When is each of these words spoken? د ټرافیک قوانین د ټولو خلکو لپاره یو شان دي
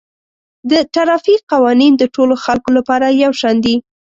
د 0.71 0.73
ټرافیک 0.93 1.41
قوانین 1.51 1.93
د 1.97 2.03
ټولو 2.15 2.35
خلکو 2.43 2.69
لپاره 2.77 3.07
یو 3.23 3.31
شان 3.39 3.55
دي 3.65 3.75